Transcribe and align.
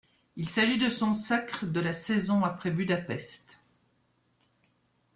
Il 0.35 0.49
s'agit 0.49 0.79
de 0.79 0.89
son 0.89 1.13
sacre 1.13 1.67
de 1.67 1.79
la 1.79 1.93
saison 1.93 2.43
après 2.43 2.71
Budapest. 2.71 3.59